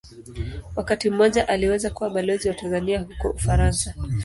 [0.75, 3.93] Wakati mmoja aliweza kuwa Balozi wa Tanzania huko Ufaransa.